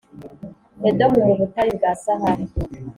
Edomu 0.89 1.19
mu 1.27 1.33
butayu 1.39 1.71
bwa 1.77 1.91
sahara 2.03 2.43